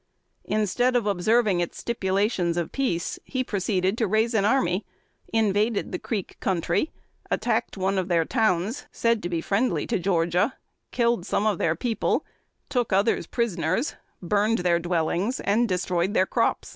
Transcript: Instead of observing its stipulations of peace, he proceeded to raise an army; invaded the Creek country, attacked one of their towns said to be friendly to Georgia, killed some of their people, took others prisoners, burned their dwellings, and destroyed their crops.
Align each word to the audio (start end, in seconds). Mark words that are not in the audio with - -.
Instead 0.45 0.95
of 0.95 1.05
observing 1.05 1.59
its 1.59 1.77
stipulations 1.77 2.57
of 2.57 2.71
peace, 2.71 3.19
he 3.23 3.43
proceeded 3.43 3.99
to 3.99 4.07
raise 4.07 4.33
an 4.33 4.45
army; 4.45 4.83
invaded 5.31 5.91
the 5.91 5.99
Creek 5.99 6.37
country, 6.39 6.91
attacked 7.29 7.77
one 7.77 7.99
of 7.99 8.07
their 8.07 8.25
towns 8.25 8.87
said 8.91 9.21
to 9.21 9.29
be 9.29 9.41
friendly 9.41 9.85
to 9.85 9.99
Georgia, 9.99 10.55
killed 10.89 11.23
some 11.23 11.45
of 11.45 11.59
their 11.59 11.75
people, 11.75 12.25
took 12.67 12.91
others 12.91 13.27
prisoners, 13.27 13.93
burned 14.23 14.57
their 14.65 14.79
dwellings, 14.79 15.39
and 15.41 15.69
destroyed 15.69 16.15
their 16.15 16.25
crops. 16.25 16.69